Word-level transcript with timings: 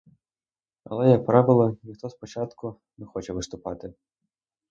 Але, 0.83 1.09
як 1.09 1.25
правило, 1.25 1.77
ніхто 1.83 2.09
спочатку 2.09 2.75
не 2.97 3.05
хоче 3.05 3.33
виступати. 3.33 3.93